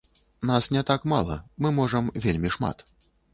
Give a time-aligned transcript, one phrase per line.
[0.49, 2.85] Нас не так мала, мы можам вельмі шмат.